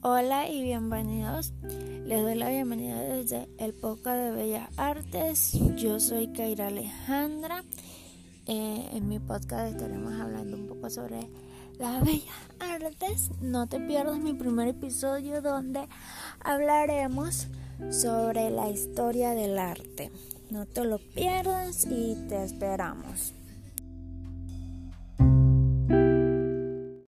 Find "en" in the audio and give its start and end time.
8.92-9.08